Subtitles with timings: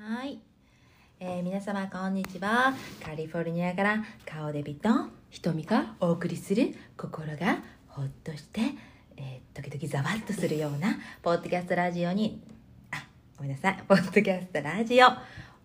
[0.00, 0.38] はい、
[1.18, 2.72] えー皆様こんにちは。
[3.04, 4.88] カリフォルニアから顔デビと
[5.28, 8.60] 瞳がお送りする心がほっとして、
[9.16, 12.40] えー時々ざわっとするようなポッドキャストラジオに
[12.92, 13.04] あ
[13.36, 13.82] ごめんなさい。
[13.88, 15.08] ポッドキャストラジオ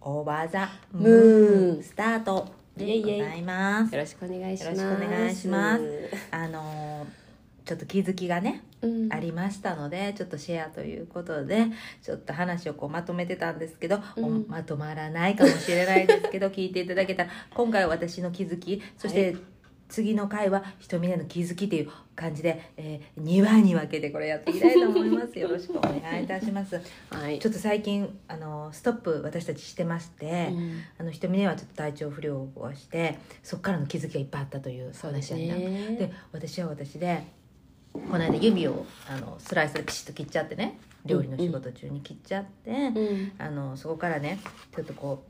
[0.02, 3.94] オーバーザムーンスタートでございます。
[3.94, 4.82] よろしくお願いします。
[4.82, 5.84] よろしくお願いします。
[6.32, 7.24] あのー
[7.66, 8.73] ちょっと気づきがねうん
[9.10, 11.68] ありましたのでちょっとシェアということで
[12.02, 14.46] ちょっと話をこうまとめてたんですけど、おうん。
[14.48, 19.36] まとまらないかもしれないですけど 聞いていただけたら今回は私の気づきそして、
[19.94, 25.38] 次の回は瞳での気づきという感じで、え2話に分けてこれやっていきたいと思います。
[25.40, 26.82] よろしくお願いいたします。
[27.12, 27.38] はい。
[27.38, 30.82] ちょっと最近あのストップ私たちしてまして、うん。
[30.98, 35.32] あの瞳ではちょっと体調不良をしてそこからの気づきがいっぱいあったというそうです。
[35.34, 35.96] 話になってね。
[35.98, 37.22] で私は私で
[37.94, 44.40] この間指をあのスライスでピシッと切っちゃってね料理の仕事中に切っちゃって、うんあのそこからね
[44.76, 45.24] ちょっとこ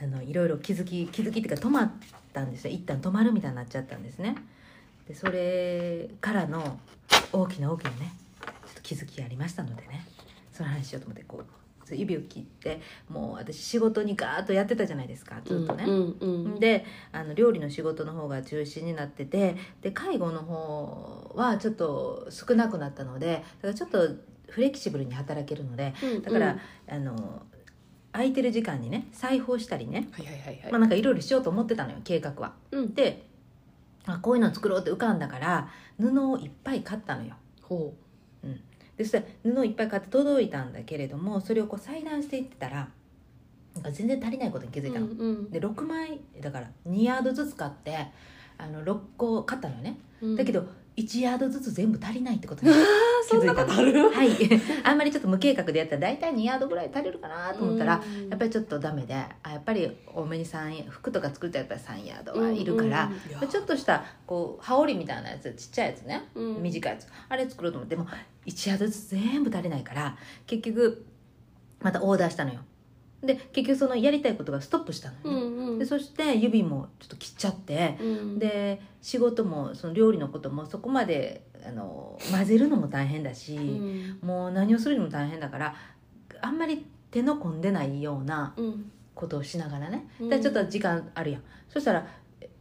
[0.00, 1.92] うあのいろいろ気づき気づきっていうか止まっ
[2.32, 2.72] たんですよ。
[2.72, 4.36] 一旦止まるみたいになっちゃったんですね。
[5.06, 6.78] でそれからの
[7.32, 10.04] 大きな大きなねちょっと気づきがありましたのでね
[10.52, 11.46] その話しようと思ってこう
[11.94, 16.60] 指を切ってもう私仕事にガーッとやってたじゃないですかずっとね、うんうん。
[16.60, 24.08] であの料理の仕事の方が中心になっててで介護の方はちょっと少なくなったのでだからちょっと
[24.48, 26.94] フレキシブルに働けるのでうんだから、うん。
[26.94, 27.42] あの
[28.10, 30.44] 空いてる時間にね裁縫したりね、はいはいはい。
[30.46, 32.54] はい、まあ、なんかいろいろしようと思ってたのよ計画は。
[32.70, 32.94] うん。
[32.94, 33.26] で
[34.06, 35.68] あこういうの作ろうって浮かんだから
[36.00, 37.34] 布をいっぱい買ったのよ。
[37.62, 37.94] ほ
[38.98, 42.88] でそしたら布をいっぱい買って届いたんだけれどもそれをこう裁断していってたら
[43.74, 45.06] なんか全然足りないことに気づういたの。
[45.06, 47.96] うんうんで6枚だから2ヤードずつ買って
[48.58, 50.36] あの6個買ったのよね、うん。
[50.36, 50.66] だけど
[50.96, 52.88] 1ヤードずつ全部足りないってことに気づいた
[53.28, 54.10] そんなことある？
[54.10, 54.30] はい。
[54.82, 58.28] あんまりちょっと無計画でやったら大体2ヤードぐらい足りるかなと思ったら、うん。
[58.28, 66.62] やっぱりちょっとダメであやっぱり多めに3服とか作ったらやっぱり3ヤードはいるから、うんうんちょっとしたこう羽織みたいなやつちっちゃいやつね、うん。
[66.62, 67.06] 短いやつ。
[67.28, 68.08] あれ作ろうと思ってでも
[68.46, 71.06] 1ヤードずつ全部足りないから結局
[71.80, 72.60] またオーダーしたのよ
[73.22, 75.78] で結局そのやりたいことがストップしたのよね、うんうん。
[75.78, 78.38] でそして指もちょっと切っちゃって、うん。
[78.38, 84.18] で仕事もその料理のこともそこまであの混ぜるのも大変だし、うん。
[84.22, 85.74] もう何をするにも大変だから
[86.40, 88.92] あんまり手の込んでないようなうん。
[89.14, 90.28] ことをしながらね、うん。
[90.28, 91.42] でちょっと時間あるやん。
[91.68, 92.06] そしたら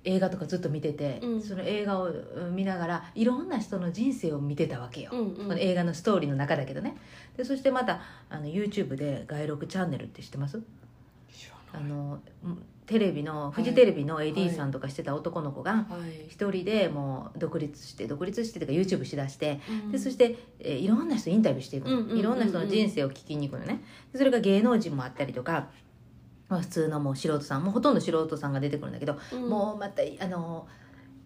[0.07, 1.41] 映画とかずっと見てて、うん。
[1.41, 5.35] その映画をうん見ながらいろんな人の人生を見てたわけよ、うんうん。
[5.35, 6.95] この映画のストーリーの中だけどね。
[7.35, 10.61] でそしてまたあの YouTube で「外録チャンネル」って知ってます？
[11.73, 12.19] あの
[12.85, 16.25] テレビのフジテレビの AD さんとかしてた男の子がはい。
[16.29, 19.91] 一人でもう独立して独立してとか YouTube しだしてうん。
[19.91, 23.83] でそして、えーいろんな人インタビューしていくの、いろんな人の人生を聞きに行くのね。
[24.13, 25.67] でそれが芸能人もあったりとか、
[26.49, 29.49] まあ、普通のもう素人さんもうほとんど素人さんが出てくるんだけど、うん。
[29.49, 30.67] もうまたあの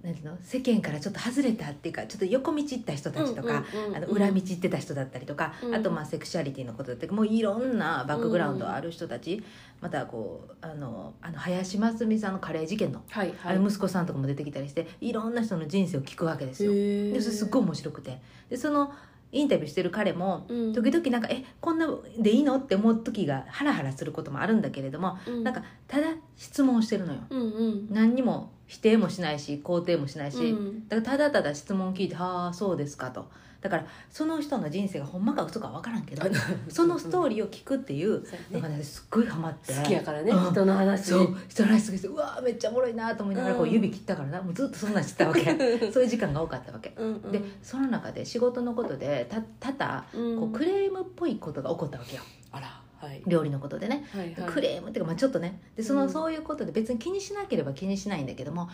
[0.01, 5.75] なんていうの世間からちょっと外れたっていうかちょっと横道行った人たちとか、うんうんうんあの裏道行ってた人だったりとか、うん。
[5.75, 9.43] あとまあセクシャリティのことだったりもういろんなバックグラウンドある人たち、
[9.79, 13.63] またこうあのあの林真澄さんのカレー事件の、はいはい。
[13.63, 16.71] 息子さんとかも出てきたりしていろんな人の人生を聞くわけですよ。
[16.71, 18.19] でそれすっごい面白くて。
[18.49, 18.91] でその
[19.31, 21.87] インタビューしてる彼もうん時々なんか「えこんな
[22.19, 27.19] でいいの?」って思う時がハラハラすることもあるんだけれども、うんなんかただ質問をしてるのよ。
[27.29, 33.25] うんうん何にも否定もしないし肯定もしないし、うんだからただただ質問を聞いて「はあそうですか」と。
[33.61, 36.23] だからその人の人生がほんまか嘘か分からんけど
[36.67, 38.83] そのストーリーを聞くっていうそうやね。
[38.83, 39.73] すっごいハマって。
[39.73, 40.51] 好きやからねうん。
[40.51, 41.11] 人の話。
[41.11, 41.37] そう。
[41.47, 43.71] 人の話すてうわーめっちゃおもろいなと思いながらこううん。
[43.71, 44.41] 指切ったからな。
[44.41, 45.43] もうずっとそんなんしてたわけ。
[45.91, 46.93] そういう時間が多かったわけ。
[46.97, 47.31] うんうん。
[47.31, 50.39] でその中で仕事のことでた多々うん。
[50.39, 52.23] こうクレームっぽいことが起こったわけよ。
[52.51, 53.21] あらはい。
[53.27, 54.05] 料理のことでね。
[54.11, 54.51] はいはい。
[54.51, 55.61] クレームっていうかまあちょっとね。
[55.75, 56.09] でその、うん。
[56.09, 58.69] そういうことで別に気にしなければ気にしないんだけども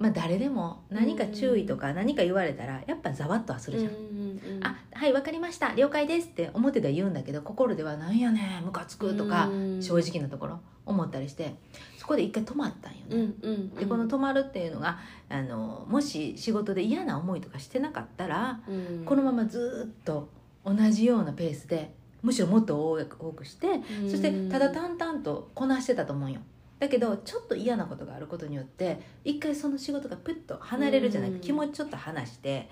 [0.00, 5.74] まあ誰でも何か注意とか何か言われたらやっぱざわっとはするじゃん、うんうんうんあはいわかりました。
[5.74, 9.82] 了解ですって表では言うんだけど心ではなんやねんムカつくとかうん。
[9.82, 11.54] 正直なところ思ったりして
[11.98, 14.98] そこで一回止まったんよね、うんうんでこの止まるっていうのが
[15.28, 19.04] あのもし仕事で嫌な思いとかしてなかったら、うん。
[19.04, 20.28] このままずっと
[20.64, 21.92] 同じようなペースで
[22.22, 23.66] むしろもっと多く多くして
[24.08, 26.40] そしてただ淡々とこなしてたと思うよ
[26.80, 31.40] だけどちょっと嫌なことがあることによって一回その仕事がプッと離れるじゃないか、うん。
[31.42, 32.68] 気持ちちょっと離して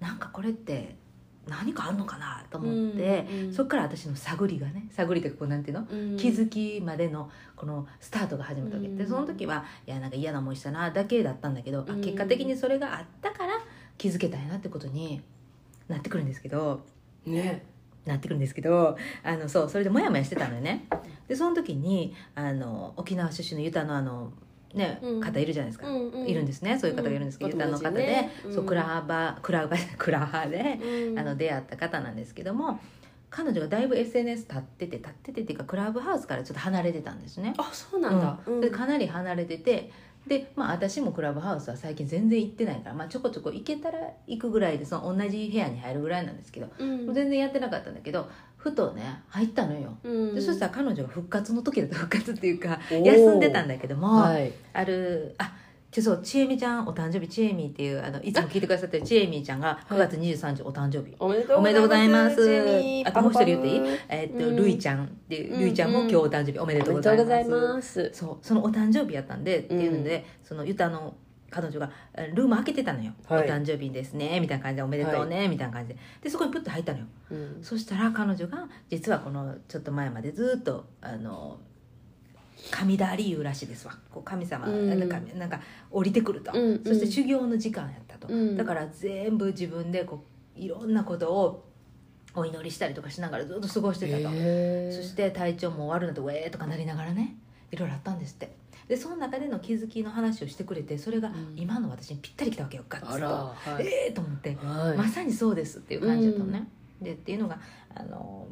[0.00, 0.96] なんかこれって
[1.46, 3.54] 何かあんのかなと思って、うんうん。
[3.54, 6.16] そっから私の探りがね探りってこうなんていうの、うん。
[6.16, 8.96] 気づきまでのこのスタートが始まったわけ、うん。
[8.96, 12.00] でその時はいやなんか嫌な思いしたなだけだったんだけど、あうん。
[12.00, 13.54] 結果的にそれがあったから
[13.96, 15.22] 気づけたんやなってことに
[15.88, 16.84] なってくるんですけど。
[17.24, 17.64] ね。
[18.04, 20.86] なってくるんですけどあのそうそれでモヤモヤしてたのよね
[21.28, 24.32] でその時にあの沖縄出身のユタのあの
[24.74, 25.20] ね、うん。
[25.20, 26.26] 方いるじゃないですか、うんうん。
[26.26, 26.78] いるんですね。
[26.78, 27.58] そういう方がいるんですけど、うん。
[27.58, 30.78] ユタの方で、ねうんそうクラハバクラバ クラハで、
[31.10, 31.18] うん。
[31.18, 32.80] あの出会った方なんですけども
[33.30, 37.54] 彼女がだいぶ SNS 立ってて立っててっていうかクラブハウスからちょっと離れてたんですね。
[37.56, 38.60] あそうなんだ、うん。
[38.60, 39.90] でかなり離れてて
[40.26, 47.12] で、まあ、私もクラブハウスは最近全然行ってないから、まあ、ちょこちょこ行けたら行くぐらいでその同じ部屋に入るぐらいなんですけど、うん。
[47.12, 48.28] 全然やってなかったんだけど
[48.62, 49.98] ふとね入ったのよ。
[50.04, 50.34] うん。
[50.36, 51.96] でそしたら彼女が復活の時だった。
[52.06, 54.52] 復活っていうか休んでたんだけども、はい。
[54.72, 55.52] あるあ
[55.90, 63.02] ちょそうちえみちゃんお誕生日ちえみっていうあのいつも聞いてくださってるちえみちゃんが9月23日お誕生日、おめでとうおめでとうございます。
[63.04, 63.80] あともう一人言っていい？
[64.08, 64.56] えーっと、うん。
[64.56, 66.58] るいちゃんっているいちゃんも今日お誕生日。
[66.60, 68.10] おめでとうございます。
[68.14, 71.14] そうそのお誕生日やったんで、っていうのでそのユタの
[71.52, 73.42] 彼女がえルーム開けてたのよ、はい。
[73.42, 74.40] お誕生日ですね。
[74.40, 76.00] みたいな感じでおめでとうね、みたいな感じで。
[76.22, 77.04] でそこにプッと入ったのよ。
[77.30, 77.58] うん。
[77.62, 81.60] そしたら彼女が実はこのちょっと前までずっとあの
[82.70, 83.96] 神田理由らしいですわ。
[84.10, 84.88] こう神様、うん。
[84.98, 85.60] なんか
[85.90, 86.84] 降りてくると、うんうん。
[86.84, 88.56] そして修行の時間やったと、うん。
[88.56, 90.24] だから全部自分でこ
[90.56, 91.68] ういろんなことを
[92.34, 97.36] お祈りしたりとかしながらずっと過ごしてたと、そして体調も悪なってウェーとかなりながらね
[97.70, 98.54] いろいろあったんですって
[98.92, 101.54] でその中での気づきの話をしてくれてそれがうん。
[101.56, 104.98] 今の私にぴったりきたわけよガッツと、はい、ええー、と思ってはい。
[104.98, 106.68] まさにそうですっていう感じだったのね、
[107.00, 107.58] でっていうのが
[107.94, 108.46] あの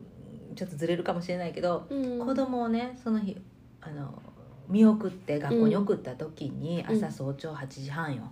[0.57, 2.19] ちょっとずれるかもしれないけど、うん。
[2.25, 3.37] 子供をねその日
[3.83, 4.23] あの
[4.71, 6.97] 見送って学校に送った時に、うん。
[6.97, 8.23] 朝早朝8時半よ。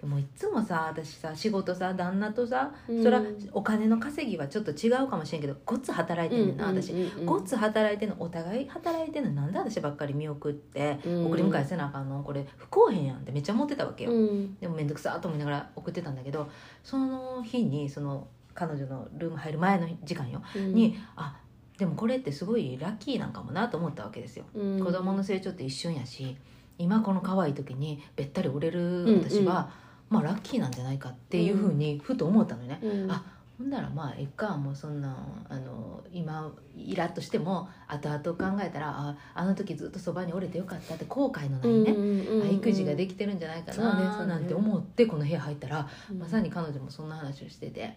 [0.00, 3.02] でもいつもさ私さ仕事さ旦那とさ、うん。
[3.02, 3.22] そら
[3.52, 6.92] お金の稼ぎはちょっと違うかもしれんけどごっつ働いてんねんな、私。
[7.24, 11.26] ごっつ働いてんのお互い働いてんのなんで私ばっかり見送ってうん。
[11.26, 12.22] 送り迎えせなあかんの？
[12.22, 14.56] これ不公平やんってめっちゃ思ってたわけよ、うん。
[14.56, 16.50] でも面倒くさーと思いながら送ってたんだけど
[16.84, 20.74] その日にその彼女のルーム入る前の時間よ、うん。
[20.74, 21.36] にあ
[21.78, 24.84] でもこれってすごいラッキーなんかもなと思ったわけですよ、うん。
[24.84, 26.36] 子供の成長って一瞬やし
[26.78, 29.22] 今この可愛い時にべったり折れるうんうん。
[29.22, 29.70] 私は、
[30.08, 33.10] まあラッキーなんじゃないかっていうふうにふと思ったのよね、うん。
[33.10, 33.24] あ
[33.58, 35.16] ほんならまあえっかもうそんな
[35.48, 44.08] あの今イラッとしても後々考えたらああの時ずっとそばに折れてよかったって後悔のないね、育児ができてるんじゃないかそうねそうね。
[44.26, 47.96] ななんて思ってこの部屋入ったら、うんまさに彼女もそんな話をしてて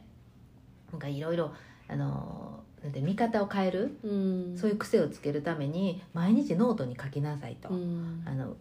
[0.91, 1.53] なんかいろいろ
[1.89, 4.57] あのなんて見方を変える、うん。
[4.57, 8.23] そういう癖をつけるために毎日ノートに書きなさいと、うん。
[8.25, 8.55] あの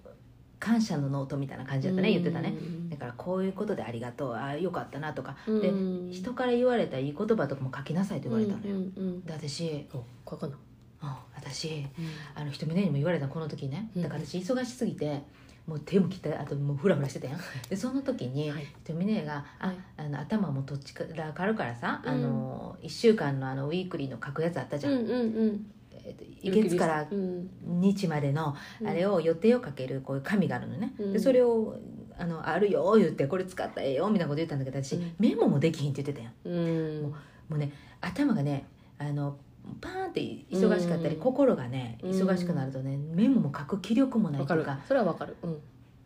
[0.59, 2.51] 感謝のノートみたいな感じだったね、言ってたね。
[2.51, 6.09] うんだからこういうことでありがとうああよかったなとか、うん。
[6.11, 10.55] で人から言われたいい言葉とかも書きなさいと言われたのよ、うんうんで私、おこれかな
[11.03, 11.87] うん私
[12.35, 13.91] あの瞳ねにも言われたこの時ね。
[13.97, 15.23] だから私忙しすぎて
[15.69, 17.41] もう手も切ってあともうフラフラしてたやん。
[17.69, 18.67] でその時にはい。
[18.85, 22.11] 瞳ねがあの頭もどっちからかるからさ、うん。
[22.11, 25.15] あの1週間のあのウィークリーの書くやつあったじゃん、うんうんう
[25.47, 25.67] ん。
[25.93, 27.51] えっと月からうん。
[27.67, 28.89] 日までのうん。
[28.89, 31.13] あれを予定をかけるこういう紙があるのね、うん。
[31.13, 31.77] でそれを
[32.19, 35.15] あのあるよ言ってこれ使ったらええよみたいなこと言ったんだけど私、うん。
[35.19, 36.59] メモもできひんって言ってたやん。
[36.59, 37.03] うん。
[37.03, 38.65] もうね頭がね
[38.99, 39.37] あの
[39.81, 40.21] パーンって
[40.51, 41.21] 忙しかったり、うん。
[41.21, 42.11] 心がねうん。
[42.11, 45.37] 忙しくなるとねメモも書く気力もないとかそれはわかる。
[45.43, 45.59] うん。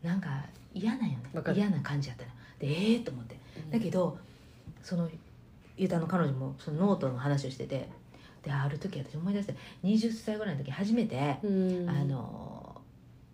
[0.03, 0.29] なんか
[0.75, 1.55] 嫌なんよね。
[1.55, 3.37] 嫌な感じやったのでええと思って。
[3.71, 4.19] だけど
[4.83, 5.09] その
[5.77, 7.89] ユタの彼女もそのノートの話をしてて
[8.43, 9.55] である時私思い出して
[9.85, 11.89] 20歳ぐらいの時初めて、うん。
[11.89, 12.52] あの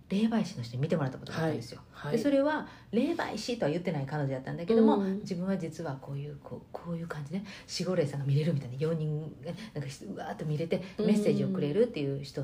[0.09, 2.13] 霊媒師の人に見てもらったことがあったんですよ、はい。
[2.13, 5.19] でそれは霊媒師とは言ってない彼女だったんだけども、うん。
[5.21, 12.43] 自分は実はこういうこうこういう感じで守護霊さんが見れるみたいな4人がなんかうわーっと見れてメッセージをくれるっていう人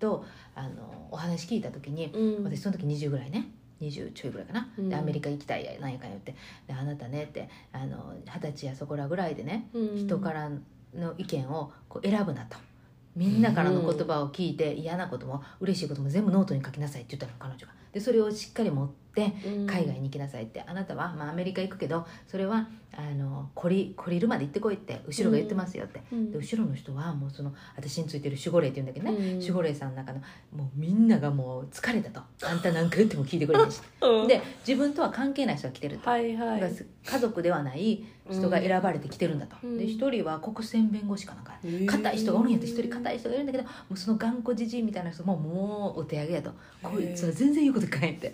[0.00, 2.44] とあのお話聞いた時にうん。
[2.44, 3.48] 私その時20ぐらいね
[3.80, 4.88] 20ちょいぐらいかな、うん。
[4.88, 6.34] でアメリカ行きたいやなんやかんやって。
[6.66, 9.96] であなたねってあの二十歳やそこらぐらいでねうん。
[9.96, 10.50] 人から
[10.94, 12.56] の意見をこう選ぶなと
[13.16, 18.94] みんなからの言葉を聞いて嫌なことも嬉しいことも全部ノートに書きなさいって言ったの彼女がでそれをしっかり持って
[19.46, 19.66] うん。
[19.68, 26.32] 海外に行きなさいって、あなたは、まあ、アメリカ行くけどそれはあの懲り懲りるまで行ってこいって後ろが言ってますよって、うん。
[26.32, 29.38] で後ろの人はもうその私についてる守護霊って言うんだけどね、うん。
[29.38, 30.20] 守護霊さんの中の
[30.54, 32.20] もうみんながもう疲れたと。
[32.42, 34.28] あんた何回言っても聞いてくれないし うん。
[34.28, 36.72] で自分とは関係ない人が来てると、はいはい。
[37.04, 39.78] 家族ではない人が選ばれてきてるんだと、うん。
[39.78, 41.54] で一人は国選弁護士かなんか
[41.86, 46.52] 硬い人がおるんやって一人硬い人がいるんだけどもうその頑固じじいみたいな人ももうお手上げやと。
[46.82, 48.32] こいつは全然言うことかへんって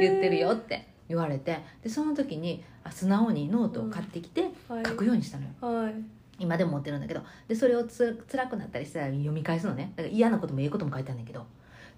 [0.00, 4.84] 言ってるよって言われてでその時にあ素直にノートを買ってきてはい。
[4.86, 5.94] 書くようにしたのよ、はい。
[6.38, 7.22] 今でも持ってるんだけど。
[7.48, 9.92] でそれをつ辛くなったりしたら読み返すのね。
[9.96, 11.44] だから嫌なこともいいことも書いてあるんだけど。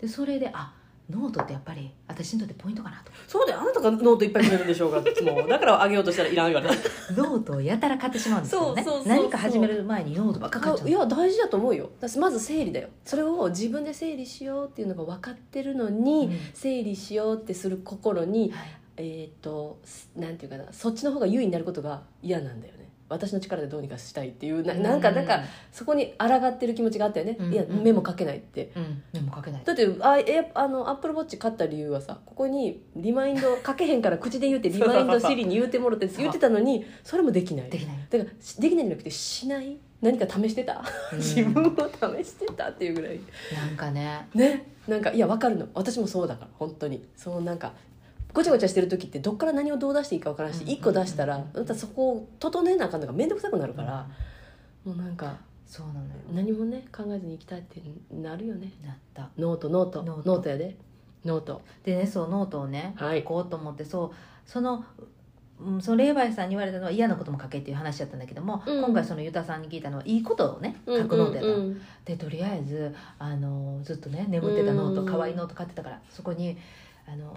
[0.00, 0.74] でそれであ
[1.10, 3.12] ノートってやっぱり私にとってポイントかなと。
[3.26, 3.60] そうだよ。
[3.60, 5.04] あなたがノートいっぱいくれるでしょうがも。
[5.48, 6.74] だからあげようとしたらいらん言われた
[7.12, 8.82] ノートをやたら買ってしまうんですよね。
[8.82, 9.16] そうそうそうそう。
[9.22, 11.90] 何か始める前にノートばっか買っちゃういや大事だと思うよ。
[12.18, 12.88] まず整理だよ。
[13.04, 16.38] それを自分で整理しようっていうのが分かってるのに、うん。
[16.54, 18.78] 整理しようってする心にはい。
[18.98, 19.78] えっ、と
[20.16, 22.81] なんていうかなそっちの方が優位になることが嫌なんだよね
[23.12, 25.40] 私の力でどうにかしたいっていうななんかなんか
[25.70, 27.78] そこに抗ってる気持ちがあったよね、いやうん。
[27.78, 28.72] うんメモ書けないって。
[28.74, 29.02] うん。
[29.12, 29.62] メモ書けない。
[29.64, 37.70] だってあえあのアップルウォッチ買った理由はさここにリマインド 書けへんから口で言うてリマインドシリに言うてもろてって言ってたのにそれもできない。
[37.70, 37.96] できない。
[38.08, 39.76] だからしできないんじゃなくてしない？
[40.00, 40.82] 何か試してた？
[41.12, 41.18] うん。
[41.18, 43.20] 自分を試してたっていうぐらい。
[43.54, 44.26] なんかね。
[44.34, 44.66] ね？
[44.88, 45.68] なんかいや分かるの。
[45.74, 47.04] 私もそうだから本当に。
[47.16, 47.72] そうなんか
[48.34, 54.06] ごちゃごちゃしてる時ってどっから何をどう出していいか分からんしうん一個出したらまたそこを整えなあかんのが面倒くさくなるから
[54.84, 55.36] もうなんか
[55.66, 56.04] そうなのよ。
[56.34, 58.70] 何もね考えずに行きたいってなるよね。
[58.84, 59.30] なった。
[59.38, 60.02] ノートノート。
[60.02, 60.30] ノート。
[60.30, 60.76] ノートやで。
[61.24, 61.62] ノート。
[61.82, 63.20] でねそうノートをねはい。
[63.22, 64.10] 書こうと思ってそう
[64.44, 64.84] その
[65.58, 68.84] うんその霊媒師さんに言われたのは嫌なことも書けっていう話だったんだけども、うん。
[68.84, 75.06] 今回そのユタさんに聞いたのはいいことをね書くノートやっうんうんでとりあえずあのずっとね眠ってたノートうん。
[75.06, 76.58] 可愛いノート買ってたからそこに
[77.06, 77.34] あの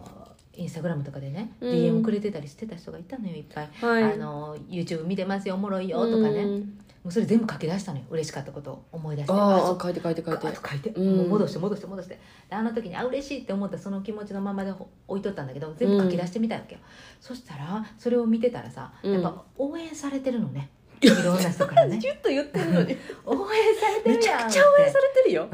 [0.57, 1.71] インスタグラムとかでね、うん。
[1.71, 4.03] DM くれてたりしてた人がいたのよいっぱい、はい。
[4.13, 6.59] あの YouTube 見てますよおもろいよとかね、うん。
[6.61, 9.33] もうそれ全部書き出したのよ嬉しかったことを思い出して。
[9.33, 10.47] あそあ書いて書いて書いて。
[10.47, 11.17] 書いて、うん。
[11.17, 12.19] もう戻して戻して戻して。
[12.49, 14.73] であの時にあ嬉しいって思ったその気持ちのままで
[15.07, 16.81] 置いとったんだけど全部書き出してみたわけよ、
[17.19, 19.13] そしたらそれを見てたらさうん。
[19.13, 20.69] やっぱ応援されてるのね、
[21.01, 21.97] いろんな人からね。
[21.97, 22.97] ギュッと言ってるのに。
[23.25, 25.49] 応援されてめちるやんゃくちゃ応援されてるよ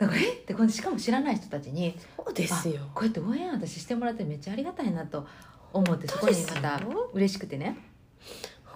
[0.00, 0.32] うんだからえ？
[0.32, 2.80] ってしかも知らない人たちにそうですよ。
[2.94, 5.26] こうやって応援私してもらってめっちゃありがたいなと
[5.72, 6.80] 思ってそこにまた
[7.12, 7.76] 嬉しくてね。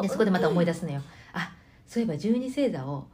[0.00, 1.02] でそこでまた思い出すのよ。
[1.32, 1.52] あ
[1.86, 3.08] そういえば十二星座を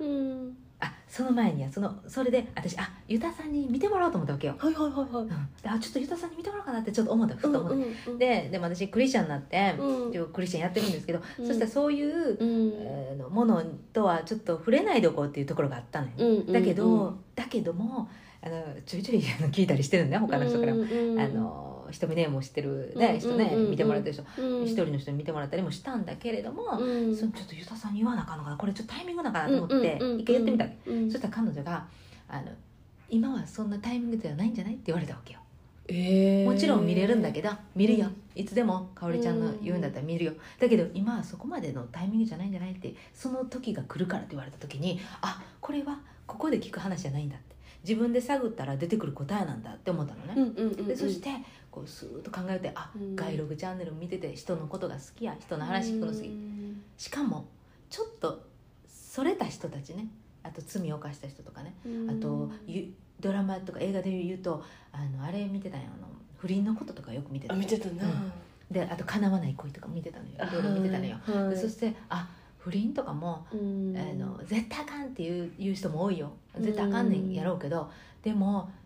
[1.15, 5.23] その前にはそのそれで私あユタさんに見てもらおうと思ったわけよ、はいはいはいはい。
[5.23, 10.27] うん、であちょっとユタさんに見てもらおうかなってちょっと思ったふと思って、うんうんででも私クリスチャンになって、うん。
[10.33, 11.47] クリスチャンやってるんですけど、うん。
[11.47, 12.73] そしたらそういう、うん。
[12.75, 17.17] えーものとはちょっと触れないでおこうっていうところがあったのよ、うんだけど、うん。
[17.37, 18.09] だけども
[18.43, 20.75] あのちょいちょい聞いたりしてるんだよ他の人から。
[20.75, 21.21] も、うんうん。
[21.21, 24.25] あの瞳ネームを知ってる、ね人ね、見てもらってる人。
[24.39, 24.65] うん。
[24.65, 27.17] 一、人の人に見てもらったりもしたんだけれども、うん。
[27.17, 30.67] そのちょっとユタさんに言わなあかんのかなこれちょっとタイミングだからと思って、一回言ってみた。
[31.11, 31.87] そしたら彼女が
[32.29, 32.49] あの
[33.11, 35.41] 「今はそんなタイミングではないんじゃない?」って言われたわけよ。
[35.87, 36.51] えー。
[36.51, 38.07] もちろん見れるんだけど見るよ。
[38.07, 38.41] うん。
[38.41, 40.33] いつでもかおりちゃんの言うんだったら見るよ。
[40.59, 47.55] だけど今はそこまでのタイミングじゃないんじゃないってその時が来るからって言われた時にあこれはここで聞く話じゃないんだって。
[47.87, 51.29] 自分で探ったら出てくる答えなんだって思ったのね、でそして
[51.75, 53.17] こうスーッと考えてあ、うん。
[53.17, 56.83] ガイログチャンネル見てて人のことが好きや人の話聞くの好き、うん。
[56.97, 57.49] しかも
[57.91, 58.47] ちょっと
[58.87, 60.07] それた人たちね。
[60.45, 61.75] あと罪を犯した人とかね。
[62.09, 64.63] あとゆドラマとか映画で言うと
[64.93, 68.05] あのあれ見てたんやあの不倫のこととかよく見てたあ見てたな。
[68.05, 68.33] うん。
[68.71, 70.33] であと叶わない恋とか見てたのよ。
[70.37, 70.55] い。
[70.55, 71.57] ろいろ見てたのよ、はい。
[71.57, 72.29] そしてあ
[72.59, 73.97] 不倫とかも、うん。
[73.97, 76.33] あの絶対あかんっていう言う人も多いよ。
[76.61, 77.91] 絶対あかんねんやろうけど、
[78.23, 78.84] でもうん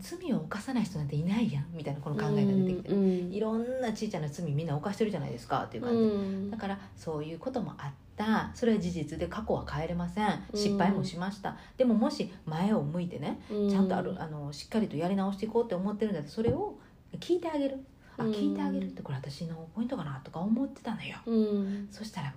[0.00, 5.98] 罪を犯さない人なんていないやんみたいなこの考えが出てきて、うんいろんなちいちゃな罪みんな犯してるじゃないですかっていう感じ。
[5.98, 6.50] で、うん。
[6.50, 8.50] だからそういうこともあった。
[8.54, 10.44] それは事実で過去は変えれません。
[10.54, 16.78] 失敗もしました、でももし前を向いてねちゃんとあるあのしっかりとやり直していこうって思ってるんだったらそれを
[17.18, 17.78] 聞いてあげる。
[18.18, 18.30] あうん。
[18.32, 21.16] 聞いてあげるってこれ私のポイントかなとか思ってたのよ。
[21.26, 21.88] うん。
[21.90, 22.32] そしたら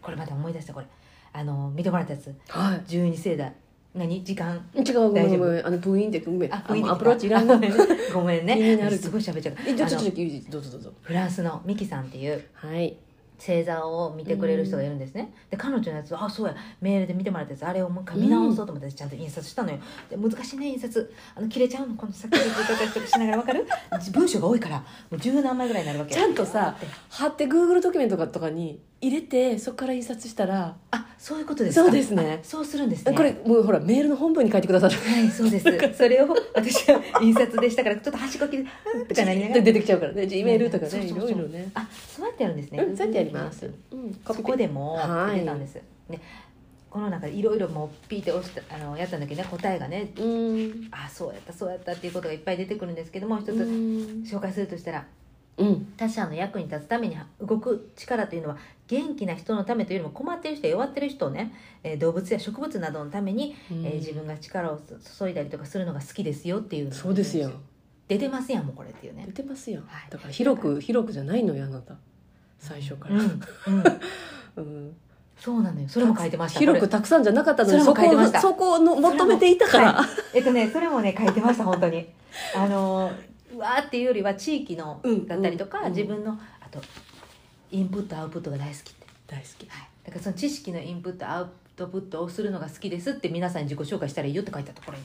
[0.00, 0.86] これまた思い出したこれ。
[1.34, 2.34] あの見てもらったやつ。
[2.48, 3.50] は十二星座
[3.94, 4.24] 何？
[4.24, 4.56] 時間？
[4.74, 5.66] い違うごめんごめん。
[5.66, 6.54] あのブイーンってごめん。
[6.54, 7.46] あ雰囲気アプローチいらん。
[7.46, 7.78] のごめんね。
[8.14, 8.76] ごめんね。
[8.76, 8.96] なる。
[8.96, 10.10] すごい喋っちゃうえじゃあちょっと
[10.50, 10.92] どうぞどうぞ。
[11.02, 12.44] フランスのミキさんっていう。
[12.54, 12.96] はい。
[13.38, 16.54] 星座を見てくれる人がいるんですね、で彼女のやつあそうや。
[16.80, 17.66] メールで見てもらったやつ。
[17.66, 19.78] あれをもう一回見直そうと思ってちゃんと印刷したのよ。
[20.08, 21.12] で難しいね印刷。
[21.34, 22.44] あの切れちゃうのこの先ほど
[22.78, 23.66] 言い方しながら分かる？
[24.12, 26.76] 文章が多いからもう十何枚ぐらいになるわけちゃんとさ
[27.08, 31.82] 貼って Google ドキュメントとかに入れてそこから印刷したらあそういうことですか。
[31.84, 32.38] そうですね。
[32.40, 33.16] あそうするんですね。
[33.16, 34.94] これもうほらメールの本文に書いてくださる。
[34.96, 35.64] はいそうです。
[35.98, 40.26] それを私は印刷でしたからちょっと端っこ切りうんとかなりながらで出てきちゃうからね。
[40.28, 41.70] G メールとかねいろいろね。
[41.74, 42.82] あそうやってやるんですね。
[42.82, 43.66] うんそうやってやります。
[43.90, 45.40] うんそこでもはい。
[45.40, 45.82] 出たんです、ね。
[46.88, 50.12] この中でいろいろもうピーって押したあのやったんだけどね答えがね。
[50.16, 50.88] うん。
[50.92, 54.22] あそうやったそうやったっていうことがいっぱい出てくるんですけども一つうん。
[54.24, 55.06] 紹介するとしたら
[55.58, 55.92] うん。
[55.96, 58.56] 他者の役に立つために動く力というのは
[58.88, 64.80] 元気な人のためというよりも困っている人や弱っている人をね、えー動物や植物などのために、えー自分が力を
[65.18, 67.52] 注いだりとかするのが好きですよっていうそうですよ。
[68.08, 69.24] 出てますやんもうこれっていうね。
[69.26, 70.10] 出てますよはい。
[70.10, 71.94] だから広く広くじゃないのよあなた。
[72.58, 73.14] 最初から。
[73.16, 73.40] うんうん。
[74.56, 74.96] うん。
[75.38, 75.88] そうなのよ。
[75.88, 76.60] それも書いてました。
[76.60, 78.40] 広くこたくさんじゃなかったのにそそこれも書いてました。
[78.40, 80.08] そこの求めていたから、はい。
[80.34, 82.06] えっとねそれもね書いてました本当に。
[82.54, 83.31] あのう
[83.62, 86.80] わーっていうよりは地域のうんだったりとか、うん自分のあと
[87.70, 88.90] インプットアウトプットが大好き。
[88.90, 89.68] って大好き。
[89.68, 95.04] はい、だからその知識のインプットアウトプットをするのが好きですって皆さんに自己紹介したらいいよって書いたところに。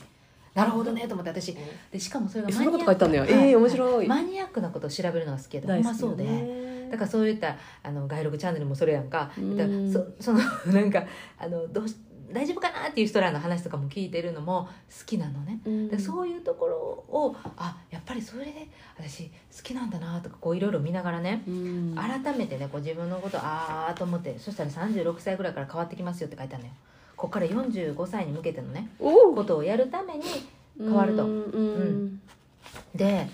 [0.53, 1.55] なるほどねと思って私。
[1.91, 3.21] でしかもそれがマ書いてあんのよ。
[3.21, 3.31] はい。
[3.31, 4.07] ええ面白い。
[4.07, 9.31] マニアックなことを調べるのが好きやでほんまそうで、ねだからそういったあの外録チャンネルもそれやんか。
[9.37, 9.57] うん。
[9.57, 10.39] だからそその
[10.73, 11.05] なんか
[11.37, 11.95] あのどうし
[12.31, 14.67] 大丈夫かなっていう人らの話とかも聞いてるのも
[15.00, 15.60] 好きなのね。
[15.65, 15.88] うん。
[15.89, 18.67] でそういうところをあやっぱりそれで
[18.98, 19.31] 私好
[19.63, 21.96] きなんだなとかこういろいろ見ながらねうん。
[21.96, 26.75] 改めてねこう自分のことああと思ってそしたら36歳ぐらいから変わってきますよって書いてあるのよ。
[27.15, 30.24] ここから45歳に向けてのねおことをやるために
[30.77, 31.25] 変わると。
[31.25, 31.41] うん。
[31.43, 32.22] うん。
[32.96, 33.27] で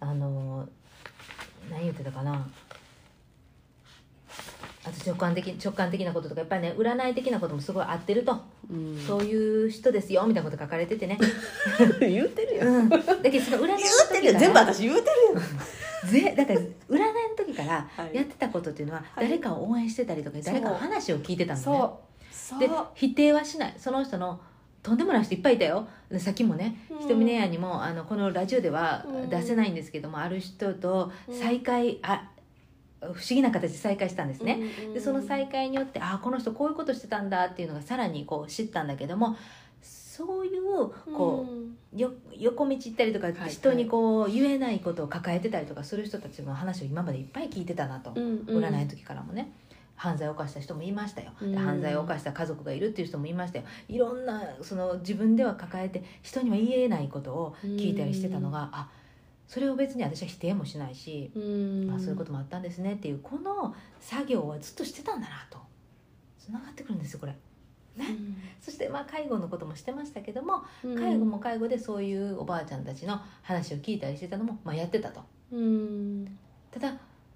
[0.00, 0.68] あのー
[1.70, 2.48] 何言ってたかな
[4.90, 8.98] あと直感的直感的なこととかやっぱりね占い的なこともすごい合ってると、うん。
[9.06, 11.18] そういう人ですよみたいなこと書かれててね、
[12.00, 12.66] 言うてるよ。
[12.66, 14.40] うん、だけどその占いの時から。
[14.40, 15.40] 全部私言うてるよ。
[16.10, 17.06] ぜだから占いの
[17.36, 18.14] 時からはい。
[18.14, 19.28] やってたことっていうのははい。
[19.28, 20.54] 誰かを応援してたりとかそう。
[20.54, 22.00] 誰かの話を聞いてたの
[22.58, 22.66] ね。
[22.66, 23.74] で否定はしない。
[23.76, 24.40] その人の
[24.82, 25.86] とんでもない人いっぱいいたよ。
[26.10, 26.98] でさっきもねうん。
[26.98, 29.28] ひとみねやにもあのこのラジオではうん。
[29.28, 32.30] 出せないんですけども、ある人と再会、あ
[33.00, 34.60] 不思議な形で再会したんですね、
[34.92, 39.36] でその再会によってあこの人こういうことしてたんだっていうのがさらにこう知ったんだけども
[39.82, 41.46] そういうこ
[41.94, 49.50] う、よ横道行ったりとかはい人にこう言えないことを抱えてたりとかする人たちの話を今までいっぱい聞いてたなと、うん占いの時からもね。
[49.96, 53.66] 犯罪を犯した人もいましたよ、犯罪を犯した家族がいるっていう人もいましたよ。
[53.86, 58.88] いろんなその自分では抱えて人には言えないことを聞いたりしてたのが、あ
[59.50, 61.88] それを別に私は否定もしないし、うん。
[61.88, 65.58] まあ、そういうこともあったんですねっていうこの作業はずっとしてたんだなと。
[66.38, 67.34] つながってくるんですよこれ。
[68.62, 70.94] そしてまあ介護のこともしてましたけどもうん。
[70.96, 75.20] 介護も介護でそういうおばあちゃんたちの話を聞いたりしてたのも、まあ、やってたと。
[75.50, 76.38] うん。
[76.70, 76.94] ただ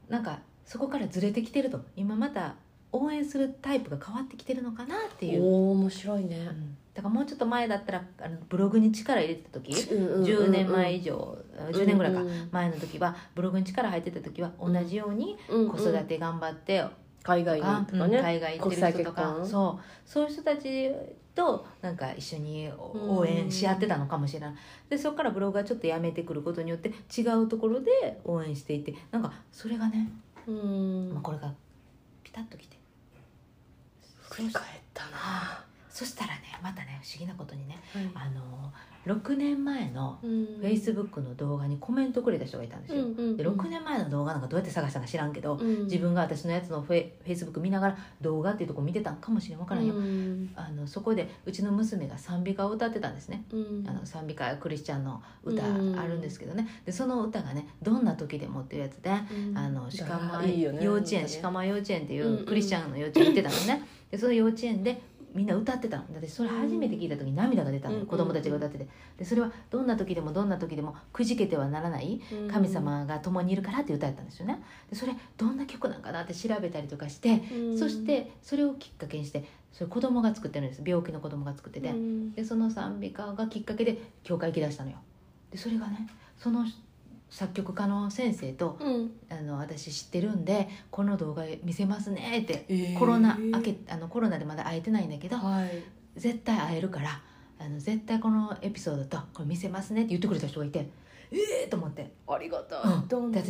[0.08, 2.54] なんかそこからずれてきてると今また
[2.92, 6.36] 応援するタイプが変わってきてるのかなっていう、おお面白いね。
[6.48, 11.36] うんだからもうちょっと前だったらあのブログに力入れてた時？10 10年前以上
[11.72, 12.22] 10年ぐらいか。
[12.22, 16.84] うん前の時はブログに力入ってた時は同じように子育て頑張って
[17.24, 19.40] 海外にあとかね、うん海外行ってる人とか。
[19.44, 19.84] そう。
[20.08, 20.92] そういう人たち
[21.34, 22.70] となんか一緒に
[23.08, 24.54] 応援し合ってたのかもしれない。
[24.88, 30.08] でそこからブログがちょっとやめてくることによって違うところで応援していてなんかそれがね、
[30.46, 31.10] うん。
[31.12, 31.52] まあ、これが
[32.22, 32.76] ピタッときて。
[34.30, 35.64] 振り返ったな
[35.94, 38.10] そしたらねまたね不思議なことにねはい。
[38.14, 38.72] あの
[39.06, 40.44] 6年前のうん。
[40.60, 45.84] フェイスブックの動画にコメントくれた人がいたんですよ、うんうんで6年前の動画なんかどうやって探したか知らんけど、うん。
[45.84, 53.84] 自分が私のやつのフェイフェイスブック見ながら動画っていうとこ見てたんかもしれん分からんよ、うんあのそこでうちの娘が賛美歌を歌ってたんですね、うん。
[53.86, 55.98] あの賛美歌クリスチャンの歌うん。
[55.98, 56.66] あるんですけどね。
[56.84, 59.56] でその歌がね「どんな時でも」っていうやつで、うん。
[59.56, 60.44] あの鹿間
[60.82, 61.38] 幼稚園ね。
[61.42, 62.46] 鹿間幼稚園っていうんううん。
[62.46, 63.86] クリスチャンの幼稚園行ってたのね。
[64.10, 65.00] でその幼稚園で
[65.34, 66.04] みんな歌ってたの。
[66.12, 67.96] だってそれ初めて聞いた時に涙が出たの。
[67.96, 68.88] よ、うん子供たちが歌ってて。
[69.18, 72.20] でそれは「どんな時でもどんな時でもくじけてはならない。
[72.50, 74.62] 神様が共にいるから」って歌やったんですよね。
[74.88, 77.78] でそれどんな曲なんかなって調べたりとかしてうん。
[77.78, 80.82] そしてそれをきっかけにしてそれ子供が作ってるんです。
[80.86, 82.32] 病気の子供が作ってて、うん。
[82.32, 84.98] でその賛美歌がきっかけで教会行きだしたのよ。
[85.50, 86.64] でそれがねその
[87.34, 89.10] 作曲家の先生とうん。
[89.28, 92.98] あの私知ってるんでこの動画見せますねって、えー。
[92.98, 95.82] コロナ明けあのコロナでまだ会えてないんだけどはい。
[96.16, 97.20] 絶対会えるから
[97.58, 100.88] あの絶対このエピソードとこれ見せますねって言ってくれた人がいて
[101.32, 102.08] ええー、と思って。
[102.28, 102.92] ありがとうん。
[103.00, 103.42] うどんな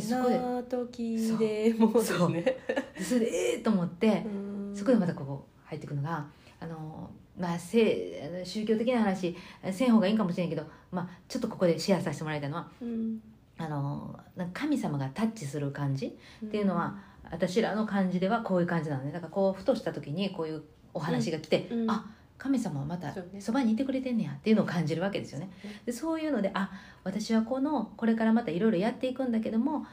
[0.63, 2.31] 時でもですそう。
[2.31, 4.75] ねでそれでええー、と思ってうん。
[4.75, 6.25] そこでまたここ入ってくるのが
[6.59, 9.35] あのまあせ宗教的な話
[9.71, 13.19] せん方がいいんかもしれんけど、まあ、ちょっとここでシェアさせてもらいたいのはうん
[13.57, 16.97] あのなんか神様がタッチする感じっていうのは、
[17.31, 19.11] 私らの感じではこういう感じなのね。
[19.11, 20.63] だからこうふとした時にこういう
[20.93, 21.91] お話が来て、うん。
[21.91, 22.05] あ
[22.37, 24.31] 神様はまたそばにいてくれてんねや。
[24.31, 25.49] っていうのを感じるわけですよね。
[25.85, 26.69] でそういうのであ
[27.03, 29.85] 私はこのこれからまたいろいろやっていくんだけども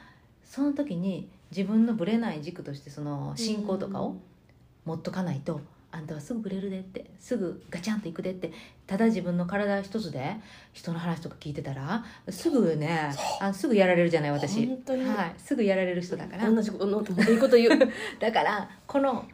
[0.44, 4.16] その時に自分のぶれない軸としてその信仰とかを
[4.84, 5.60] 持っとかないと、
[5.92, 8.50] あんたはすぐぶれるでってすぐガチャンといくでって
[8.86, 10.36] ただ自分の体一つで
[10.72, 14.66] 人の話とか聞いてたらすぐねあすぐやられるじゃない私。
[14.66, 15.04] 本当に。
[15.04, 16.50] はい、すぐやられる人だから。
[16.50, 19.26] 同じこといいこと言う だからこの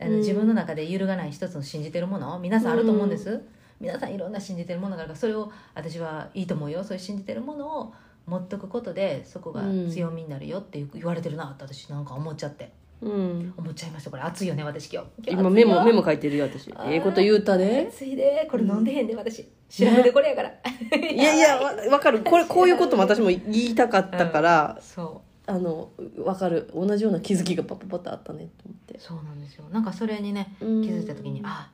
[0.00, 0.18] あの、うん。
[0.18, 3.40] 自分の中で揺るがない一つの信じてるもの皆さんあると思うんです、
[3.80, 6.82] 皆さんいろんな信じてるものがあるからそれを私はいいと思うよ。
[6.82, 7.94] そういう信じてるものを
[8.26, 13.54] 持っとくことでそこが強みになるよって言われてるなって私なんか思っちゃってうん。
[13.56, 14.22] 思っちゃいましたこれ。
[14.22, 15.32] 熱いよね私今日。
[15.32, 16.70] 今メモメモモ書いてるよ私。
[16.86, 17.88] ええこと言うたで。
[17.88, 19.42] 熱いでこれ飲んでへんで私。
[19.68, 22.20] 調べてこれやから、いやいやわわかる。
[22.20, 26.70] これ こういうことも私も言いたかったから、そあのわかる。
[26.74, 28.94] 同じような気づきがパパパッとあったねと思って。
[28.94, 29.64] うそうなんですよ。
[29.72, 31.70] なんかそれにね気気づいた時にあ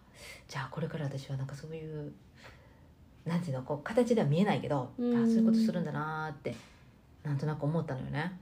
[0.49, 2.13] じゃあこれから私はなんかそういう
[3.27, 5.25] なんていうのこう形では見えないけど、うん。
[5.25, 6.55] あそういうことするんだなーって
[7.25, 8.39] なんとなく思ったのよね。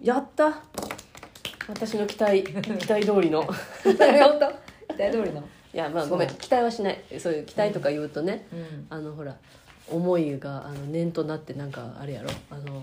[0.00, 0.62] やった
[1.68, 3.42] 私の期待 期待通りの。
[3.42, 3.54] 本
[3.94, 3.94] 当？
[3.94, 5.42] 期待通りの？
[5.72, 6.98] いやまあごめん期待はしない。
[7.18, 8.86] そういう期待とか言うとね、うん。
[8.90, 9.36] あのほら
[9.88, 12.30] 思いがあの念となってなんかあれやろ。
[12.50, 12.82] あの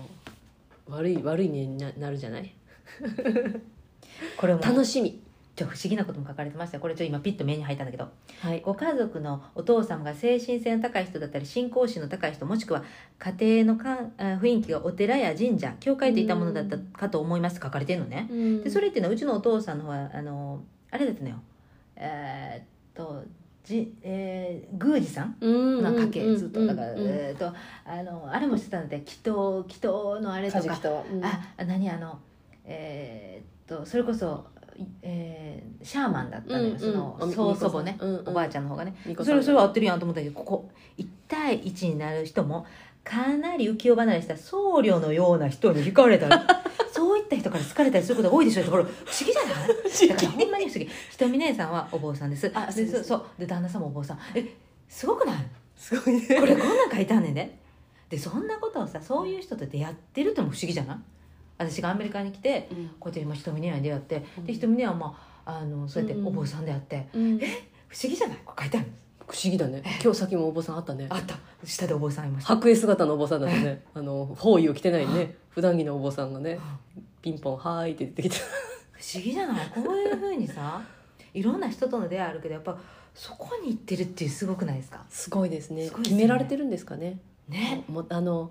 [0.88, 2.54] 悪い悪い念にななるじゃない？
[4.36, 4.60] これも。
[4.62, 5.20] 楽しみ
[5.58, 6.76] ちょ 不思議なことも書かれてました。
[6.76, 8.08] よこれちょ今ピッと目に入ったんだけど。
[8.40, 8.60] はい。
[8.60, 12.84] ご家族のお父様が精神性の高い人だったり信仰心の高い人もしくは
[13.18, 17.60] 家庭のかんあ雰囲気がお寺や神社教会といったものだったかと思います。
[17.60, 18.28] 書かれてるのね。
[18.62, 21.36] でそれれっていうのはうちのお父さんの方はあのあれだったのよ。
[21.96, 23.24] えーっと
[23.64, 26.64] じ、えー、宮司さんの家系ずっと。
[26.64, 27.52] だから、えーっと
[27.84, 30.80] あのあれもしてたので祈祷祈祷のあれとか。
[31.22, 32.18] ああ何あの
[32.64, 34.57] えーっとそれこそ、い
[35.02, 36.78] えーシャーマンだったのよ、うんうん。
[36.78, 38.28] そのお曽祖母ね、うんうん。
[38.28, 38.94] おばあちゃんの方がね。
[39.24, 42.66] それそれは合ってるやんと思ったけどここ1対1になる人も
[43.04, 46.34] かなり浮世離れした僧侶のような人に惹かれたり。
[46.92, 48.62] そういった人から好かれたりすることが多いでしょ。
[48.62, 50.90] ってこれ不思議じゃないだからほんまに不思議。
[51.10, 52.50] ひとみ姉さんはお坊さんです。
[52.54, 54.18] あそうそうで旦那さんもお坊さん。
[54.34, 54.44] え
[54.88, 55.36] すごくない？
[55.76, 56.26] すごいね。
[56.40, 57.58] これこんなん書いてあんねんね
[58.10, 60.98] でそんなことをさそういう人と出会ってるっても不思議じゃない？
[61.58, 62.88] 私がアメリカに来てうん。
[62.88, 64.44] こうやって今ひとみ姉に出会ってうん。
[64.46, 67.38] でひとみ姉はまああのそうやってお坊さんであって、うん
[67.88, 68.38] 不思議じゃない？
[68.44, 68.86] これ書いてある
[69.26, 69.82] 不思議だね。
[70.02, 71.06] 今日さっきもお坊さんあったね。
[71.08, 71.36] あった。
[71.64, 72.48] 下でお坊さんいました。
[72.48, 73.82] 白衣姿のお坊さんだとね。
[73.94, 75.36] あの包囲を着てないね。
[75.50, 76.58] 普段着のお坊さんがね
[77.22, 78.36] ピンポン「はーい」って出てきて
[78.92, 79.70] 不思議じゃない？
[79.70, 80.82] こういうふうにさ
[81.34, 82.78] いろんな人との出会いあるけどやっぱ
[83.14, 85.04] そこに行ってるっていうすごくないですか？
[85.08, 85.86] すごいですね。
[85.86, 86.18] すごいですね。
[86.18, 87.18] 決められてるんですかね
[87.48, 87.84] ね。
[87.88, 88.50] もうあの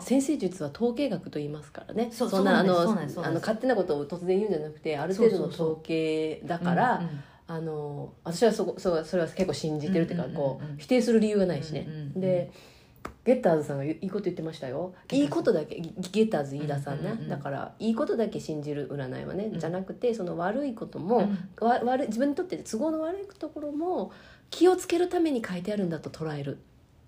[0.00, 2.10] 先生術は統計学と言いますからね。
[2.10, 7.08] そんなあのあの勝手なことを突然言うんじゃなくてある程度の統計だから、
[7.46, 12.50] あの私はそこそそれは結構信じてるっていうか、こう否定する理由がないしね、で
[13.24, 14.94] ゲッターズさんがいいこと言ってましたよ。
[15.12, 21.28] いいことだけゲゲッターズ飯田さんね、だからいいことだけ信じる占いはね、うんじゃなくてその悪いことも、
[21.60, 21.66] うん。
[21.66, 24.12] わ悪い自分にとって都合の悪いところも
[24.50, 26.58] 気をつけるために書いてあるんだと捉える。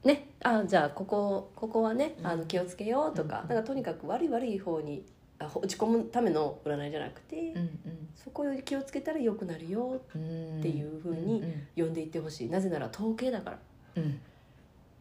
[0.05, 3.49] ね、あじゃあここここはねあの気をつけようとか,、うん。
[3.55, 5.05] なんかとにかく悪い悪い方に
[5.41, 7.71] 落ち込むための占いじゃなくて、うん
[8.15, 11.43] そこを気をつけたら良くなるようんっていう風に
[11.77, 12.51] 読んでいってほしい。
[12.51, 13.59] なぜなら統計だから。
[13.97, 14.21] うん。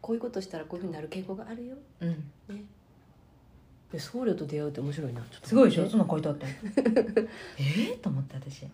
[0.00, 1.76] こういうことしたらこういうふうになる傾向があるよ。
[2.00, 2.10] うん。
[2.48, 2.64] ね。
[3.92, 5.20] で僧侶と出会うって面白いな。
[5.22, 5.82] ちょっとすごいでしょ？
[5.84, 6.46] ねそんなん書いてあって。
[7.58, 8.64] ええと思った私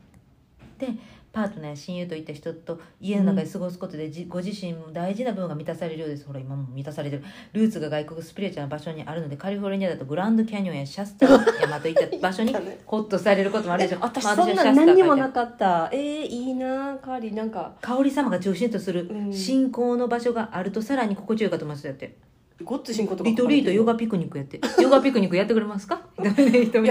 [0.79, 0.89] で
[1.35, 6.25] パートナーや親友といった人と家の中で過ごすことで、じご自身も大事な部分が満たされるようです。
[6.27, 7.25] ほら今も満たされてる。
[7.53, 11.27] ルーツが外国スピリチュアルな場所にあるのでカリフォルニアだとグランドキャニオンやシャスタ
[11.61, 12.55] 山といった 場所に
[12.87, 13.99] ホッとされることもあるでしょ。
[13.99, 15.91] まあ私そんな何にもなかった。
[15.93, 17.35] えー、いいなカーリー。
[17.35, 17.75] なんか。
[17.81, 19.09] 香り様が中心とする。
[19.11, 19.33] うん。
[19.33, 21.85] 信仰の場所があるとさらに心地よいかと思います。
[21.89, 22.15] よって
[22.63, 24.61] ごっつ進行とかリトリートヨガピクニックやって。
[24.81, 26.01] ヨガピクニックやってくれますか？
[26.23, 26.37] いやだ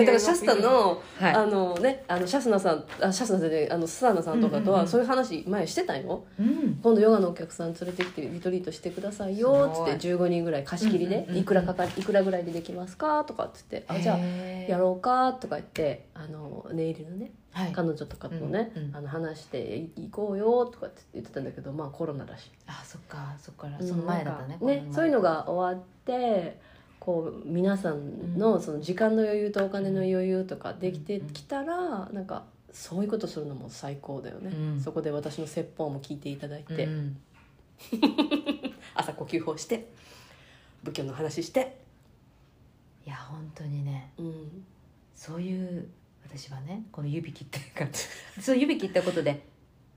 [0.06, 1.34] からシャスタの、はい。
[1.34, 6.80] あのねあのシャスナさんあシャスナさんであのスサーナさんとかとはそういう話前してたよ、うん。
[6.84, 13.24] 今度ヨガのお客さん連れてきてリトリートしてくださいよっつって15人ぐらい貸し切りで、いくらかかいくらぐらいでできますか？
[13.24, 14.18] とかっつってあじゃあ
[14.70, 15.32] やろうか？
[15.34, 17.72] とか言ってあのネイルのねはい。
[17.72, 18.96] 彼女とかとね、うんうん。
[18.96, 22.52] あの話して行こうよとかって言ってたんだけどまあコロナだし。
[22.68, 26.60] あそっかそっからその前だったね,、うんなんかねそういうのが終わって
[27.00, 34.82] こう皆さんのその時間の余裕とお金の余裕とかできてきたらなんかそういうことするのも最高だよね、うん。
[34.82, 37.18] そこで私の説法も聞いていただいて、うん。
[38.96, 39.90] 朝呼吸法して
[40.84, 41.78] 仏教の話して、
[43.06, 44.66] いや本当にねうん、
[45.16, 45.88] そういう
[46.26, 47.90] 私はねこの指切ってるから。
[48.42, 49.46] そう指切ったことで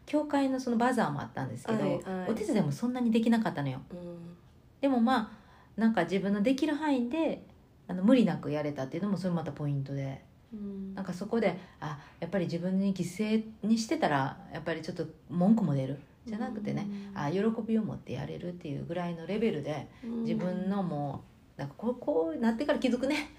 [0.04, 2.30] 教会のそのバザーもあったんですけど、はいはい。
[2.30, 3.80] お手伝いもそんなにできなかったのよ。
[3.90, 4.36] うん。
[4.80, 5.32] でもま
[5.76, 7.44] あなんか自分のできる範囲で
[7.88, 10.22] あの無理なくやれたっていうのもそれまたポイントで。
[10.52, 10.94] うん。
[10.94, 15.98] なんかそこであやっぱり自分に犠牲にしてたらやっぱりちょっと文句も出る。
[16.26, 21.22] じゃなくてね、あ喜びを持ってやれるっていうぐらいのレベルで自分のも
[21.56, 23.30] うなんかこうこうなってから気づくね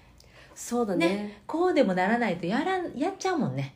[0.58, 1.40] そうだね。
[1.46, 3.74] こうでもならないとやらんやっちゃうもんね。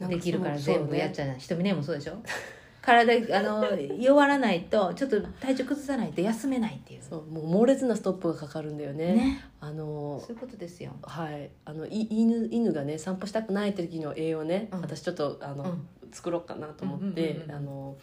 [0.00, 2.18] なんかできるからそう全部やっちゃゃう瞳ねもそうでしょ？
[2.82, 3.64] 体あの
[3.98, 7.00] 弱らないとちょっと体調崩さないと休めないっていう。
[7.00, 9.14] そうもう猛烈なストップがかかるんだよね。
[9.14, 9.44] ね。
[9.60, 10.90] あのそういうことですよ。
[11.02, 11.48] はい。
[11.64, 14.80] あのい犬犬がね散歩したくない時の栄養ね、うん。
[14.80, 15.88] 私ちょっとあの、うん。
[16.10, 17.56] 作ろうかなと思って、うんうんうんうん。
[17.56, 17.96] あの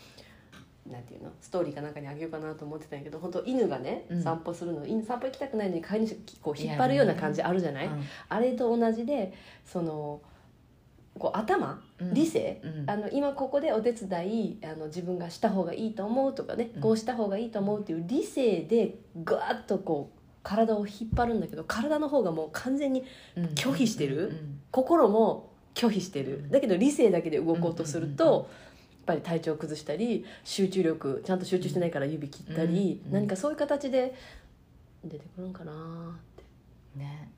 [0.92, 1.32] なんていうの？
[1.40, 4.22] ストーリーかなんかにあげようかなと思ってたんやけど本当犬がね、うん。
[4.22, 7.90] 散歩するの犬散歩行きたくないのに飼い主こう引っ張るような感じあるじゃない、
[8.30, 9.34] あれと同じで
[9.66, 10.22] その
[11.18, 11.82] こう頭？
[12.00, 12.14] うん。
[12.14, 12.90] 理性、うん。
[12.90, 16.82] あの今ここでお手伝いあの自分がした方がいいと思うとかね、うん。
[16.82, 23.04] こうした方がいいと思うっていう理性でガーッとこう体を引っ張るんだけど体の方がもう完全に
[23.36, 23.46] うん。
[23.56, 24.30] 拒否してる。
[24.30, 24.60] うん。
[24.72, 26.40] 心も拒否してる。
[26.46, 26.52] うん。
[26.52, 28.50] だけど理性だけで動こうとすると、
[29.06, 34.14] ぱり体調崩したり集中力ちゃんと集中してないから指切ったり、うん何かそういう形で
[35.04, 35.76] 出てくるんかなっ
[36.36, 36.44] て
[37.00, 37.30] ね。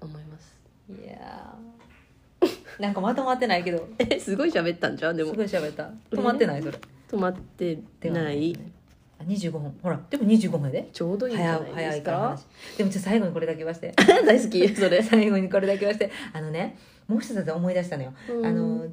[0.00, 0.58] 思います。
[0.88, 2.48] いやー。
[2.80, 3.88] なんかまとまってないけど。
[3.98, 5.90] えすごい喋ったんじゃんですもごい喋った。
[6.10, 6.78] 止まってないそれ。
[7.10, 7.76] 止まって
[8.10, 8.52] ない。
[8.52, 8.72] ですね
[9.18, 9.78] あ25分。
[9.82, 10.88] ほらでも25分やで。
[10.92, 12.40] ちょうどいいんじゃ早ないいです早いか
[12.76, 13.92] でもちょっと最後にこれだけ言わして。
[13.96, 15.02] 大好きそれ。
[15.02, 16.10] 最後にこれだけ言わして。
[16.32, 16.78] あのね
[17.08, 18.12] もう一つ思い出したのよ。
[18.44, 18.86] あの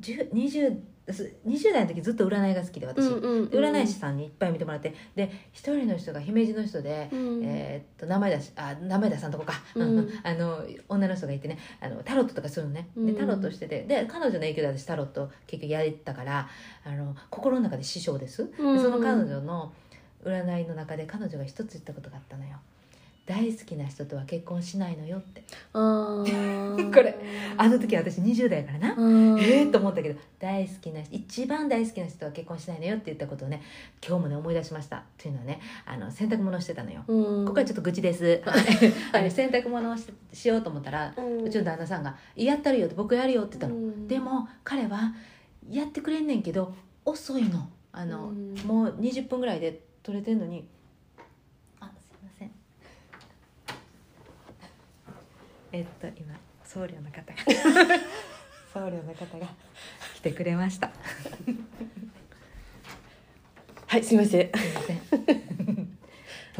[0.00, 7.44] 10 20, 20代の時ずっと占いが好きで私、占い師さんにいっぱい見てもらってで一人の人が姫路の人で、うん。
[7.44, 10.08] えーっと名前出しあ名前出さんとこか、うん。
[10.22, 11.58] あの女の人がいてね。
[11.80, 12.88] あのタロットとかするのね。
[12.96, 13.06] うん。
[13.06, 13.84] でタロットしてて。
[13.84, 16.48] で彼女の影響で私タロット結局やれてたから
[16.84, 18.80] あの心の中で師匠です、でうん。
[18.80, 19.72] その彼女の
[20.24, 22.58] 占いの中で彼女が一つ言ったことがあったのよ
[23.30, 25.44] 大好きな人とは結婚しないのよって。
[25.72, 26.24] こ
[27.00, 27.14] れ
[27.56, 28.92] あの時私20代やからな。
[28.92, 29.38] あー。
[29.38, 33.62] えー、と思ったけど大好きな人一番大好きな人は結婚しないのよって言ったことをね
[34.04, 35.04] 今日もね思い出しました。
[35.16, 37.46] というのはねあの洗濯物をしてたのよ、うん。
[37.46, 38.42] ここはちょっと愚痴です、
[39.12, 44.08] あの洗濯物をししようと思ったら、ううんちの旦那さんが「やったるよ」って僕やるよって言ったの、うん。
[44.08, 45.14] でも彼は
[45.70, 47.68] やってくれんねんけど遅いの。
[47.92, 48.54] あの、うん。
[48.66, 50.66] もう20分ぐらいで取れてんのに
[51.80, 52.50] あすいません
[55.72, 57.38] えっと今僧侶の方が。
[58.72, 59.46] 僧侶の方が
[60.14, 60.90] 来てくれました。
[63.86, 64.50] はいすいません。
[64.52, 65.00] すいません。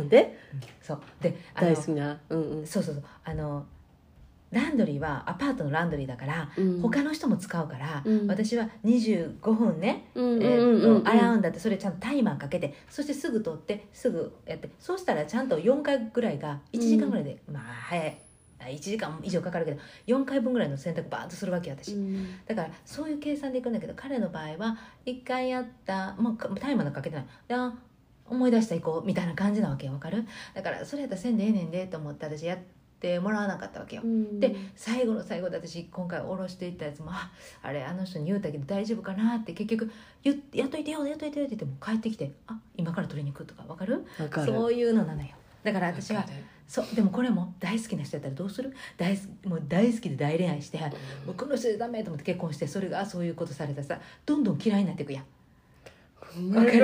[0.08, 0.36] で？
[0.82, 1.00] そう。
[1.20, 2.18] であの大好きな？
[2.28, 2.66] うんうん。
[2.66, 3.04] そうそうそう。
[3.24, 3.66] あの
[4.50, 6.80] ランドリーはアパートのランドリーだから、うん。
[6.80, 8.26] 他の人も使うから、うん。
[8.26, 10.96] 私は25分ね、うんえーうんうん。
[10.96, 18.08] うんと洗うんだってそれちゃんとタイマーかけてそしてすぐ取ってすぐやってそうしたらちゃんと4回ぐらいが1時間ぐらいで、まあ早い。
[18.08, 18.29] あ
[18.68, 22.28] 1時間以上かかるけど4回分ぐらいの洗濯バーッとするわけよ私、うん。
[22.46, 27.26] だからそういう計算でいくんだけど彼の場合は1回やったもうかタイマーなんかかけてない。
[27.48, 27.72] であ
[28.26, 30.24] 思い出した行こうみたいな感じなわけよわかる？
[30.54, 32.58] だからそれやったらせんでええねんでと思って私やっ
[33.00, 34.38] てもらわなかったわけよ、うん。
[34.38, 37.30] で最後の最後で私今回下ろしていったやつもあ
[37.62, 39.90] あれあの人に言うたけど大丈夫かなって結局
[40.22, 44.06] 言っやっといてよやっといてよって言っても帰ってきてあ今から取りに行くとかわかる？
[44.44, 45.28] そういうのなのよ。
[45.64, 46.24] だから私は
[46.70, 48.72] そうでもこれも大好きな人やったらどうする？
[48.96, 55.24] 大好きもう大好きで大恋愛して、もうこの人でダメと思って結婚してそれがそういうことされたらさどんどん嫌いになっていくやん。
[56.54, 56.78] わかる？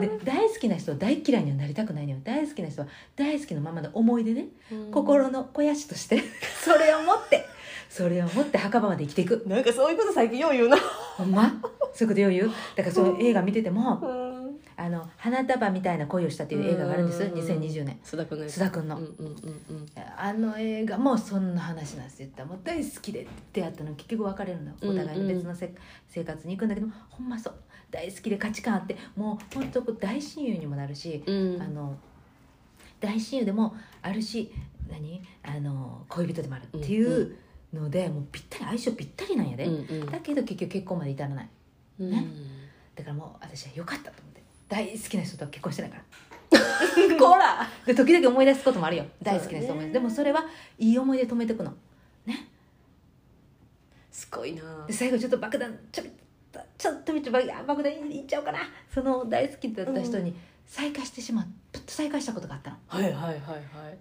[0.00, 2.18] で大好きな人は大嫌いにはなりたくないのよ。
[2.24, 4.90] 大好きな人は大好きのままの思い出ね、うん。
[4.90, 6.20] 心の肥やしとして
[6.64, 7.46] それを持って
[7.88, 9.44] それを持って墓場まで生きていく。
[9.46, 10.76] なんかそういうこと最近よう言うな。
[11.16, 11.60] ほんま？
[11.94, 12.50] そういうことよう言う？
[12.74, 14.27] だからそういう映画見ててもうん
[14.80, 17.24] 「あの花束みたいな恋をした」っていう映画があるんです。
[17.24, 17.98] うん2020年。
[18.04, 19.34] 須田君の須田君の、うんうんうん
[19.70, 19.86] うん。
[20.16, 22.22] あの映画もそんな話なんです。
[22.22, 24.72] よもう大好きで出会ったのに結局別れるの。
[24.80, 25.74] お互いに別のせ、
[26.06, 27.54] 生活に行くんだけどほんまそう。
[27.90, 31.60] 大好きで価値観あってもう本当こう大親友にもなるし、うん。
[31.60, 31.96] あの
[33.00, 34.52] 大親友でもあるし
[34.88, 35.22] 何？
[35.42, 37.36] あの恋人でもあるっていう
[37.72, 40.06] ので、もうぴったり相性ぴったりなんやで、うんうん。
[40.06, 41.48] だけど結局結婚まで至らない。
[41.98, 42.10] うん。
[42.12, 42.26] ね
[42.94, 44.27] だからもう私は良かったと
[44.68, 46.02] 大好きな人とは結婚してないから。
[47.18, 47.68] こら。
[47.86, 49.06] で時々思い出すこともあるよ。
[49.22, 49.92] 大好きな人思いね。
[49.92, 50.44] でもそれは
[50.78, 51.72] いい思い出止めてくの。
[52.26, 52.48] ね。
[54.10, 54.86] すごいな。
[54.86, 56.12] で最後ちょっと爆弾ちょびっ
[56.52, 58.60] とちょっとびっと爆弾爆弾いっちゃおうかな。
[58.92, 60.34] その大好きだった人に
[60.66, 61.46] 再会してしまう。
[61.72, 62.76] プッと再会したことがあったの。
[62.86, 63.32] はいはいはいは
[63.90, 63.98] い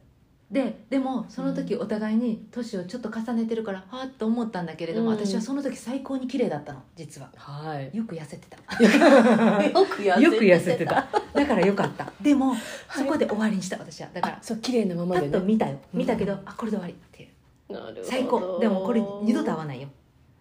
[0.51, 5.17] ででもその時お互いに年をちょっと重ねてるからはあっと思ったんだけれども、うん。
[5.17, 7.29] 私はその時最高に綺麗だったの実は。
[7.36, 7.95] はい。
[7.95, 8.57] よく痩せてた。
[8.81, 11.05] よく痩せよく痩せてた。
[11.33, 12.10] だからよかった。
[12.21, 12.53] でも
[12.89, 14.07] そこで終わりにした私は。
[14.13, 15.38] だからあそう綺麗なままパでね。
[15.38, 15.77] ッと見たよ。
[15.93, 15.99] うん。
[15.99, 17.27] 見たけど、あこれで終わりってい
[17.69, 17.73] う。
[17.73, 18.03] なるほど。
[18.05, 18.57] 最高。
[18.62, 19.89] でもこれ二度と会わないよ。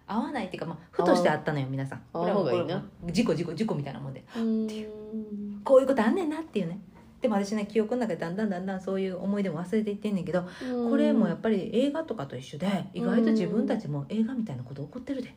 [0.06, 2.00] 会わないっていうか、まあ、ふとして会ったのよ皆さん。
[2.12, 2.62] 会わん方がいいな。
[2.64, 4.24] これはこれ事故事故事故みたいなもんで。
[4.36, 5.60] うん。
[5.64, 6.78] こういうことあんねんなっていうね
[7.20, 10.46] でも私ね記憶の中でだんだんだんだんそういう思い出も忘れていってんねんけど
[10.88, 15.34] これもやっぱり映画とかと一緒で意外と自分たちも映画みたいなこと起こってるで。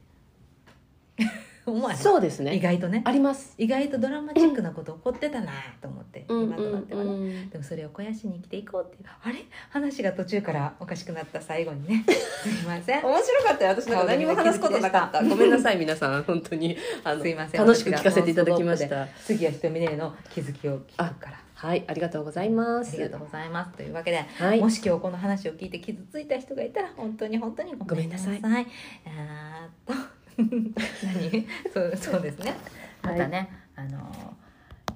[1.17, 1.25] 起
[1.69, 2.59] 思わそうですね。
[2.59, 3.01] 外とね。
[3.05, 3.53] あります。
[3.57, 6.43] 意外とドラマチックなこと起こってたなと思って、うん。
[6.45, 9.03] 今となってはね、うんでもそれを肥やしに生きていこうって。
[9.03, 9.45] いうあれ？
[9.69, 12.03] 話が途中からおかしくなった最後にね。
[12.07, 13.05] すいません。
[13.05, 13.71] 面白かったよ。
[13.71, 15.23] 私なんか何も話すことなかった。
[15.23, 16.23] ごめんなさい皆さん。
[16.23, 16.77] 本当に。
[17.03, 17.61] あの すいません。
[17.61, 19.07] 楽しく聞かせていただきました。
[19.25, 23.71] 次はひとみねの気づきを聞くからはいありがとうございまあすりがとうございます。
[23.75, 24.61] というわけで、はい。
[24.61, 28.39] もし今日この話を聞いて傷ついた人がいたら本当に本当にごめんなさい。
[28.41, 29.93] ごあーっと
[30.39, 31.47] 何？
[31.73, 32.55] そうそうですね。
[33.01, 33.97] またね、あの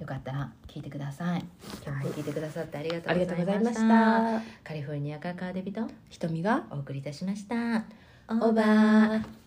[0.00, 1.44] よかったら聞いてください。
[1.86, 4.40] 今日も聞いてくださってありがとうございましがとうございました。
[4.40, 6.64] たカリフォルニアからカーデビと瞳が？
[6.70, 7.84] お送りいたしました。
[8.28, 9.43] オーバー